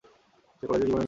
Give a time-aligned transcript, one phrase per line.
[0.57, 0.99] সে কলেজের জীবন ছিলো।